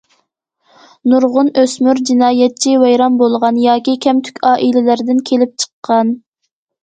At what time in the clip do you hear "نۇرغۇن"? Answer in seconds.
1.11-1.51